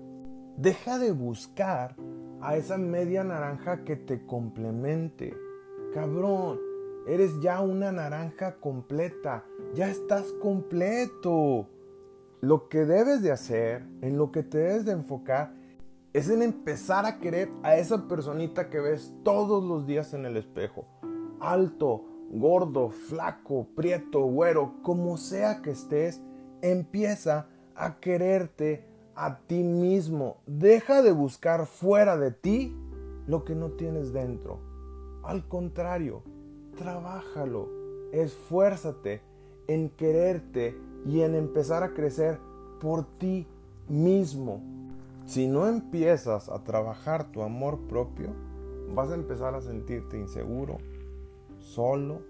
[0.58, 1.95] Deja de buscar
[2.41, 5.36] a esa media naranja que te complemente.
[5.93, 6.60] Cabrón,
[7.08, 9.43] eres ya una naranja completa,
[9.74, 11.67] ya estás completo.
[12.41, 15.54] Lo que debes de hacer, en lo que te debes de enfocar,
[16.13, 20.38] es en empezar a querer a esa personita que ves todos los días en el
[20.38, 20.86] espejo.
[21.39, 26.22] Alto, gordo, flaco, prieto, güero, como sea que estés,
[26.62, 30.38] empieza a quererte a ti mismo.
[30.48, 32.76] Deja de buscar fuera de ti
[33.28, 34.60] lo que no tienes dentro.
[35.24, 36.24] Al contrario,
[36.78, 37.70] trabájalo,
[38.12, 39.22] esfuérzate
[39.67, 42.39] en quererte y en empezar a crecer
[42.80, 43.48] por ti
[43.88, 44.62] mismo.
[45.26, 48.30] Si no empiezas a trabajar tu amor propio,
[48.94, 50.78] vas a empezar a sentirte inseguro,
[51.62, 52.21] solo,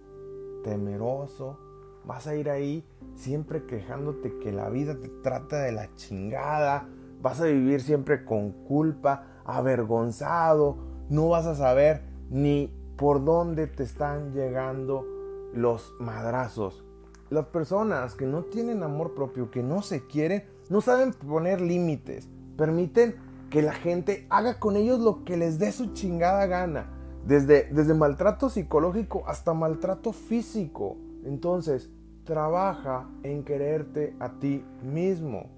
[0.64, 1.58] temeroso.
[2.06, 6.88] Vas a ir ahí siempre quejándote que la vida te trata de la chingada.
[7.22, 10.78] Vas a vivir siempre con culpa, avergonzado.
[11.10, 15.06] No vas a saber ni por dónde te están llegando
[15.54, 16.84] los madrazos.
[17.30, 22.30] Las personas que no tienen amor propio, que no se quieren, no saben poner límites.
[22.58, 23.16] Permiten
[23.50, 27.01] que la gente haga con ellos lo que les dé su chingada gana.
[27.26, 30.98] Desde, desde maltrato psicológico hasta maltrato físico.
[31.24, 31.90] Entonces,
[32.24, 35.50] trabaja en quererte a ti mismo.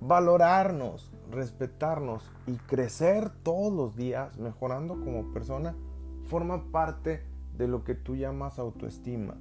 [0.00, 5.74] Valorarnos, respetarnos y crecer todos los días, mejorando como persona,
[6.24, 7.22] forma parte
[7.56, 9.36] de lo que tú llamas autoestima.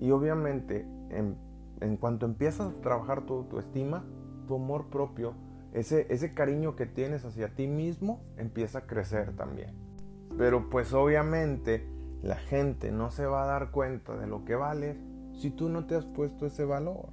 [0.00, 1.36] Y obviamente, en,
[1.80, 4.04] en cuanto empiezas a trabajar tu autoestima,
[4.46, 5.34] tu amor propio,
[5.72, 9.87] ese, ese cariño que tienes hacia ti mismo, empieza a crecer también.
[10.36, 11.86] Pero pues obviamente
[12.22, 14.96] la gente no se va a dar cuenta de lo que vales
[15.32, 17.06] si tú no te has puesto ese valor.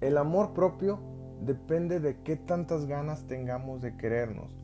[0.00, 1.00] El amor propio
[1.42, 4.56] depende de qué tantas ganas tengamos de querernos.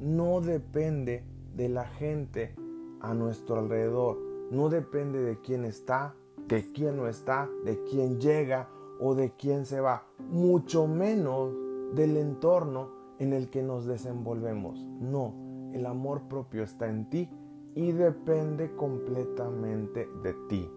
[0.00, 2.54] No depende de la gente
[3.00, 4.18] a nuestro alrededor.
[4.50, 6.14] No depende de quién está,
[6.48, 10.04] de quién no está, de quién llega o de quién se va.
[10.18, 11.54] Mucho menos
[11.94, 14.78] del entorno en el que nos desenvolvemos.
[15.00, 15.34] No,
[15.72, 17.30] el amor propio está en ti
[17.74, 20.70] y depende completamente de ti.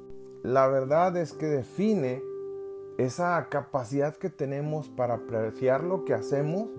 [0.44, 2.22] La verdad es que define
[2.98, 6.70] esa capacidad que tenemos para apreciar lo que hacemos,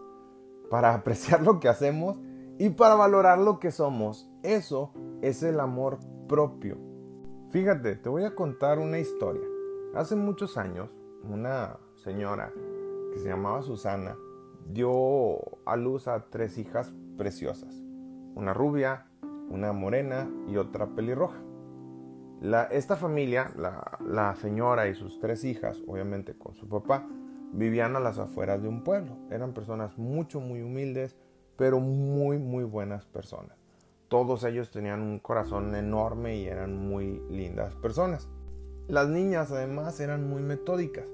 [0.70, 2.16] para apreciar lo que hacemos
[2.58, 4.30] y para valorar lo que somos.
[4.42, 4.92] Eso
[5.22, 6.78] es el amor propio.
[7.50, 9.46] Fíjate, te voy a contar una historia.
[9.94, 10.88] Hace muchos años,
[11.28, 12.52] una señora
[13.12, 14.16] que se llamaba Susana
[14.72, 17.84] dio a luz a tres hijas preciosas.
[18.34, 19.04] Una rubia,
[19.50, 21.38] una morena y otra pelirroja
[22.70, 27.06] esta familia, la, señora y sus tres hijas, obviamente con su papá,
[27.52, 29.16] vivían a las afueras de un pueblo.
[29.30, 31.16] Eran personas mucho, muy humildes,
[31.56, 33.58] pero muy, muy buenas personas.
[34.08, 38.28] Todos ellos tenían un corazón enorme y eran muy lindas personas.
[38.88, 41.08] Las niñas además eran muy metódicas.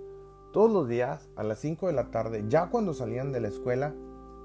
[0.52, 3.92] Todos los días, a las 5 de la tarde, ya cuando salían de la escuela,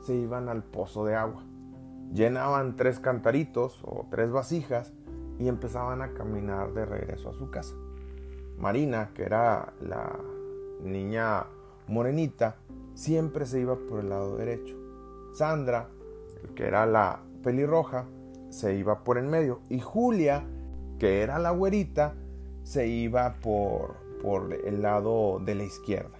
[0.02, 1.44] se iban al pozo de agua.
[2.14, 4.92] Llenaban tres cantaritos o tres vasijas
[5.40, 7.74] y empezaban a caminar de regreso a su casa.
[8.58, 10.20] Marina, que era la
[10.84, 11.46] niña
[11.88, 12.58] morenita,
[12.94, 14.76] siempre se iba por el lado derecho.
[15.34, 15.88] Sandra,
[16.54, 18.06] que era la pelirroja,
[18.50, 19.62] se iba por el medio.
[19.70, 20.44] Y Julia,
[21.00, 22.14] que era la güerita,
[22.64, 26.20] se iba por, por el lado de la izquierda.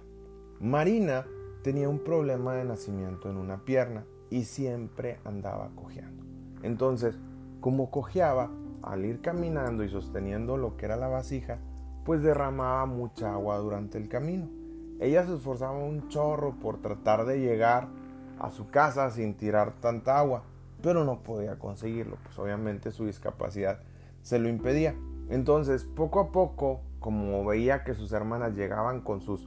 [0.58, 1.26] Marina
[1.62, 6.24] tenía un problema de nacimiento en una pierna y siempre andaba cojeando.
[6.62, 7.18] Entonces,
[7.60, 8.50] como cojeaba,
[8.82, 11.58] al ir caminando y sosteniendo lo que era la vasija,
[12.06, 14.48] pues derramaba mucha agua durante el camino.
[15.00, 17.88] Ella se esforzaba un chorro por tratar de llegar
[18.38, 20.44] a su casa sin tirar tanta agua,
[20.82, 23.80] pero no podía conseguirlo, pues obviamente su discapacidad
[24.22, 24.96] se lo impedía.
[25.28, 29.46] Entonces, poco a poco, como veía que sus hermanas llegaban con sus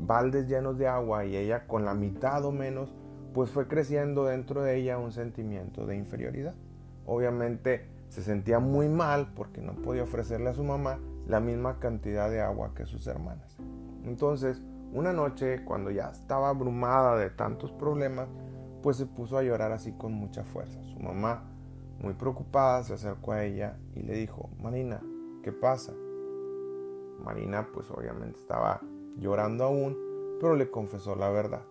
[0.00, 2.92] baldes llenos de agua y ella con la mitad o menos,
[3.36, 6.54] pues fue creciendo dentro de ella un sentimiento de inferioridad.
[7.04, 12.30] Obviamente se sentía muy mal porque no podía ofrecerle a su mamá la misma cantidad
[12.30, 13.58] de agua que sus hermanas.
[14.04, 18.26] Entonces, una noche, cuando ya estaba abrumada de tantos problemas,
[18.82, 20.82] pues se puso a llorar así con mucha fuerza.
[20.84, 21.42] Su mamá,
[22.00, 25.02] muy preocupada, se acercó a ella y le dijo, Marina,
[25.42, 25.92] ¿qué pasa?
[27.22, 28.80] Marina pues obviamente estaba
[29.18, 29.94] llorando aún,
[30.40, 31.64] pero le confesó la verdad.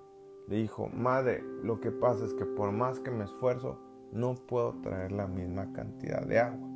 [0.48, 3.80] Le dijo, madre, lo que pasa es que por más que me esfuerzo,
[4.12, 6.70] no puedo traer la misma cantidad de agua.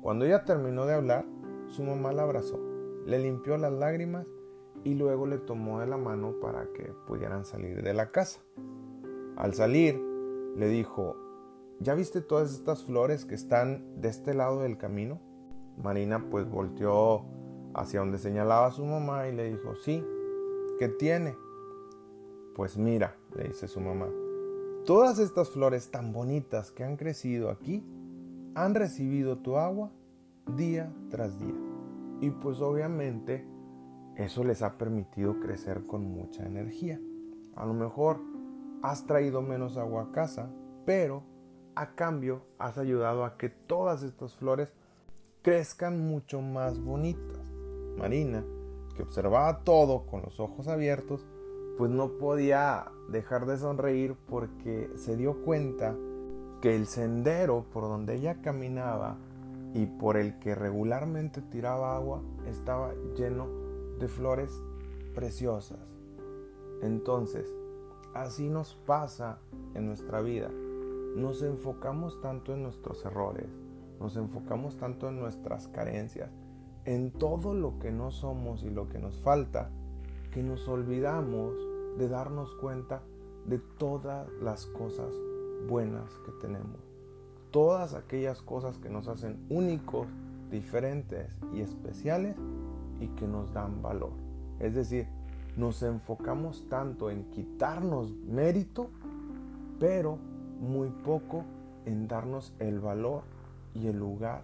[0.00, 1.26] Cuando ella terminó de hablar,
[1.68, 2.60] su mamá la abrazó,
[3.04, 4.26] le limpió las lágrimas
[4.84, 8.40] y luego le tomó de la mano para que pudieran salir de la casa.
[9.36, 10.00] Al salir,
[10.56, 11.16] le dijo,
[11.80, 15.20] ¿ya viste todas estas flores que están de este lado del camino?
[15.76, 17.26] Marina pues volteó
[17.74, 20.02] hacia donde señalaba su mamá y le dijo, sí,
[20.78, 21.36] ¿qué tiene?
[22.56, 24.08] Pues mira, le dice su mamá,
[24.86, 27.84] Todas estas flores tan bonitas que han crecido aquí
[28.54, 29.90] han recibido tu agua
[30.56, 31.54] día tras día.
[32.22, 33.46] Y pues obviamente
[34.16, 36.98] eso les ha permitido crecer con mucha energía.
[37.56, 38.20] A lo mejor
[38.82, 40.48] has traído menos agua a casa,
[40.86, 41.24] pero
[41.74, 44.72] a cambio has ayudado a que todas estas flores
[45.42, 47.44] crezcan mucho más bonitas.
[47.98, 48.42] Marina,
[48.96, 51.26] que observaba todo con los ojos abiertos,
[51.76, 55.94] pues no podía dejar de sonreír porque se dio cuenta
[56.60, 59.18] que el sendero por donde ella caminaba
[59.74, 63.46] y por el que regularmente tiraba agua estaba lleno
[63.98, 64.50] de flores
[65.14, 65.78] preciosas.
[66.82, 67.46] Entonces,
[68.14, 69.38] así nos pasa
[69.74, 70.50] en nuestra vida.
[71.16, 73.48] Nos enfocamos tanto en nuestros errores,
[74.00, 76.30] nos enfocamos tanto en nuestras carencias,
[76.84, 79.70] en todo lo que no somos y lo que nos falta,
[80.36, 81.54] que nos olvidamos
[81.96, 83.00] de darnos cuenta
[83.46, 85.10] de todas las cosas
[85.66, 86.78] buenas que tenemos.
[87.50, 90.06] Todas aquellas cosas que nos hacen únicos,
[90.50, 92.36] diferentes y especiales
[93.00, 94.10] y que nos dan valor.
[94.60, 95.06] Es decir,
[95.56, 98.90] nos enfocamos tanto en quitarnos mérito,
[99.80, 100.18] pero
[100.60, 101.46] muy poco
[101.86, 103.22] en darnos el valor
[103.74, 104.42] y el lugar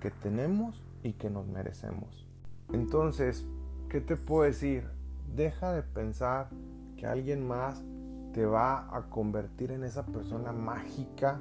[0.00, 2.26] que tenemos y que nos merecemos.
[2.72, 3.46] Entonces,
[3.90, 5.03] ¿qué te puedo decir?
[5.34, 6.48] Deja de pensar
[6.96, 7.82] que alguien más
[8.32, 11.40] te va a convertir en esa persona mágica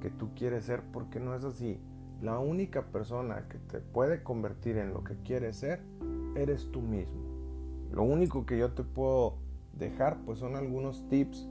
[0.00, 1.80] que tú quieres ser, porque no es así.
[2.20, 5.80] La única persona que te puede convertir en lo que quieres ser,
[6.36, 7.20] eres tú mismo.
[7.90, 9.38] Lo único que yo te puedo
[9.72, 11.48] dejar, pues son algunos tips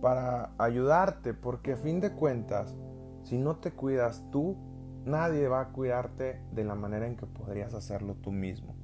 [0.00, 2.74] para ayudarte, porque a fin de cuentas,
[3.22, 4.56] si no te cuidas tú,
[5.04, 8.74] nadie va a cuidarte de la manera en que podrías hacerlo tú mismo.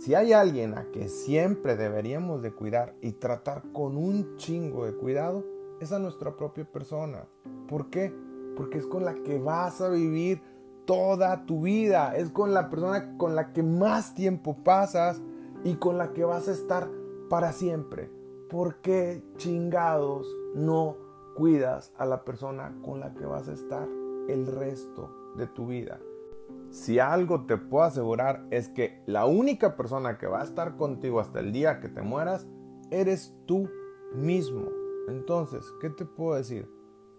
[0.00, 4.94] Si hay alguien a que siempre deberíamos de cuidar y tratar con un chingo de
[4.94, 5.44] cuidado,
[5.78, 7.26] es a nuestra propia persona.
[7.68, 8.10] ¿Por qué?
[8.56, 10.40] Porque es con la que vas a vivir
[10.86, 12.16] toda tu vida.
[12.16, 15.20] Es con la persona con la que más tiempo pasas
[15.64, 16.88] y con la que vas a estar
[17.28, 18.10] para siempre.
[18.48, 20.96] ¿Por qué chingados no
[21.36, 23.86] cuidas a la persona con la que vas a estar
[24.28, 26.00] el resto de tu vida?
[26.70, 31.18] Si algo te puedo asegurar es que la única persona que va a estar contigo
[31.18, 32.46] hasta el día que te mueras
[32.92, 33.68] eres tú
[34.14, 34.68] mismo.
[35.08, 36.68] Entonces, ¿qué te puedo decir?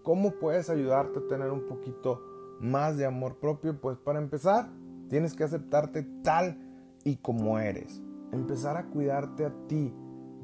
[0.02, 2.22] ¿Cómo puedes ayudarte a tener un poquito
[2.60, 3.78] más de amor propio?
[3.78, 4.70] Pues para empezar,
[5.10, 6.58] tienes que aceptarte tal
[7.04, 8.02] y como eres.
[8.32, 9.94] Empezar a cuidarte a ti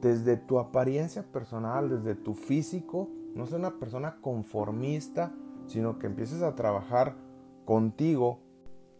[0.02, 3.09] desde tu apariencia personal, desde tu físico.
[3.34, 5.32] No ser una persona conformista,
[5.66, 7.16] sino que empieces a trabajar
[7.64, 8.40] contigo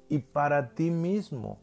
[0.09, 1.59] y para ti mismo.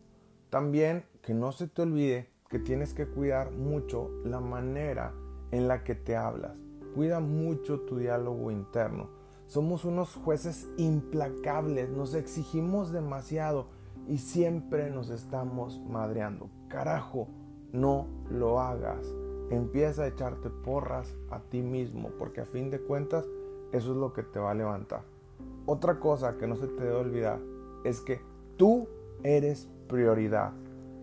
[0.49, 5.13] También que no se te olvide que tienes que cuidar mucho la manera
[5.51, 6.55] en la que te hablas.
[6.93, 9.09] Cuida mucho tu diálogo interno.
[9.47, 13.67] Somos unos jueces implacables, nos exigimos demasiado
[14.07, 16.49] y siempre nos estamos madreando.
[16.67, 17.27] Carajo,
[17.71, 19.05] no lo hagas.
[19.49, 23.25] Empieza a echarte porras a ti mismo, porque a fin de cuentas
[23.71, 25.01] eso es lo que te va a levantar.
[25.65, 27.39] Otra cosa que no se te debe olvidar
[27.83, 28.19] es que
[28.57, 28.87] Tú
[29.23, 30.53] eres prioridad.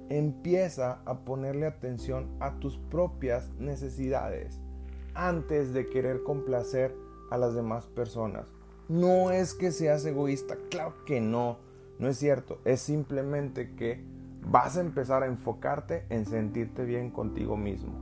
[0.08, 4.58] Empieza a ponerle atención a tus propias necesidades
[5.14, 6.94] antes de querer complacer
[7.30, 8.46] a las demás personas.
[8.88, 11.58] No es que seas egoísta, claro que no,
[11.98, 14.02] no es cierto, es simplemente que
[14.46, 17.92] vas a empezar a enfocarte en sentirte bien contigo mismo.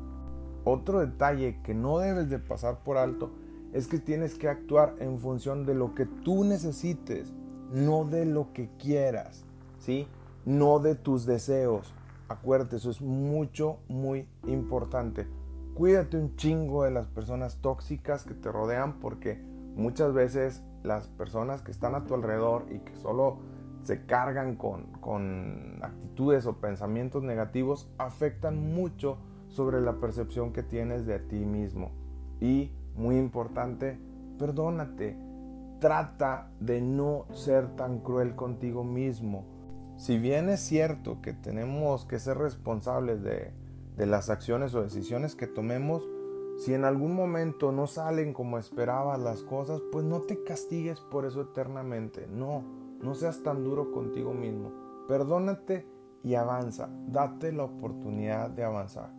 [0.65, 3.33] Otro detalle que no debes de pasar por alto
[3.73, 7.33] es que tienes que actuar en función de lo que tú necesites
[7.73, 9.45] no de lo que quieras,
[9.79, 10.07] ¿sí?
[10.45, 11.95] No de tus deseos.
[12.29, 15.27] Acuérdate, eso es mucho, muy importante.
[15.75, 19.41] Cuídate un chingo de las personas tóxicas que te rodean porque
[19.77, 23.39] muchas veces las personas que están a tu alrededor y que solo
[23.83, 29.19] se cargan con, con actitudes o pensamientos negativos afectan mucho
[29.49, 31.91] sobre la percepción que tienes de ti mismo.
[32.41, 33.99] Y, muy importante,
[34.39, 35.17] perdónate
[35.81, 39.45] trata de no ser tan cruel contigo mismo.
[39.97, 43.53] Si bien es cierto que tenemos que ser responsables de,
[43.97, 46.09] las acciones o decisiones que tomemos,
[46.59, 51.27] si en algún momento no salen como esperabas las cosas, pues no te castigues por
[51.27, 52.27] eso eternamente.
[52.29, 52.63] No,
[53.03, 54.73] no seas tan duro contigo mismo.
[55.07, 55.87] Perdónate
[56.23, 56.89] y avanza.
[57.09, 59.11] Date la oportunidad de avanzar.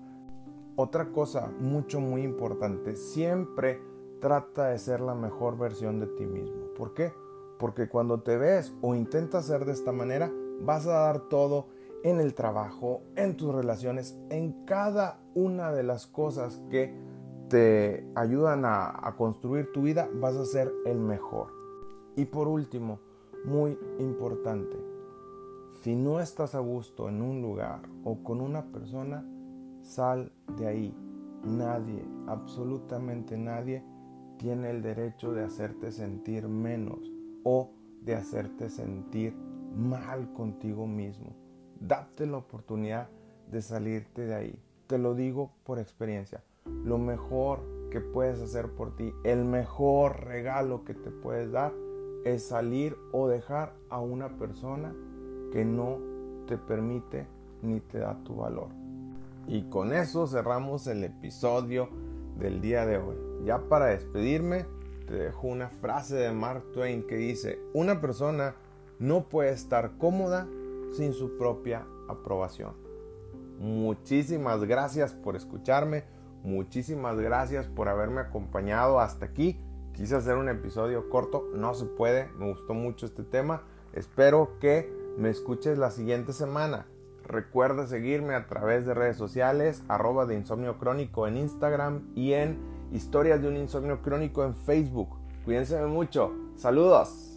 [0.76, 3.91] Otra cosa mucho, muy importante, siempre
[4.22, 6.68] trata de ser la mejor versión de ti mismo.
[6.78, 7.12] ¿Por qué?
[7.60, 11.68] Porque cuando te ves o intentas ser de esta manera, vas a dar todo
[12.04, 16.96] en el trabajo, en tus relaciones, en cada una de las cosas que
[17.50, 21.48] te ayudan a, a construir tu vida, vas a ser el mejor.
[22.16, 23.00] Y por último,
[23.44, 24.78] muy importante,
[25.82, 29.26] si no estás a gusto en un lugar o con una persona,
[29.82, 30.98] sal de ahí.
[31.44, 33.84] Nadie, absolutamente nadie,
[34.42, 37.00] tiene el derecho de hacerte sentir menos
[37.44, 37.70] o
[38.02, 39.36] de hacerte sentir
[39.78, 41.36] mal contigo mismo.
[41.80, 43.08] Date la oportunidad
[43.52, 44.60] de salirte de ahí.
[44.88, 46.44] Te lo digo por experiencia.
[46.66, 47.60] Lo mejor
[47.92, 51.72] que puedes hacer por ti, el mejor regalo que te puedes dar
[52.26, 54.92] es salir o dejar a una persona
[55.52, 56.00] que no
[56.48, 57.28] te permite
[57.62, 58.70] ni te da tu valor.
[59.48, 61.90] Y con eso cerramos el episodio
[62.38, 63.16] del día de hoy.
[63.46, 64.66] Ya para despedirme,
[65.08, 68.56] te dejo una frase de Mark Twain que dice, una persona
[69.00, 70.48] no puede estar cómoda
[70.96, 72.74] sin su propia aprobación.
[73.60, 76.04] Muchísimas gracias por escucharme,
[76.44, 79.60] muchísimas gracias por haberme acompañado hasta aquí.
[79.94, 83.64] Quise hacer un episodio corto, no se puede, me gustó mucho este tema.
[83.94, 86.88] Espero que me escuches la siguiente semana.
[87.32, 92.60] Recuerda seguirme a través de redes sociales, arroba de insomnio crónico en Instagram y en
[92.92, 95.18] historias de un insomnio crónico en Facebook.
[95.46, 96.34] Cuídense mucho.
[96.58, 97.31] Saludos.